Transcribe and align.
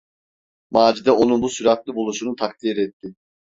Macide 0.71 1.11
onun 1.11 1.41
bu 1.41 1.49
süratli 1.49 1.95
buluşunu 1.95 2.35
takdir 2.35 2.77
etti. 2.77 3.15